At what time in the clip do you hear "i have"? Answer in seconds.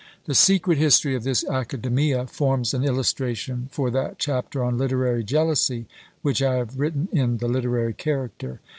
6.41-6.79